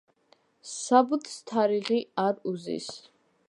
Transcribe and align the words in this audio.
საბუთს 0.69 1.37
თარიღი 1.51 1.99
არ 2.27 2.43
უზის. 2.55 2.93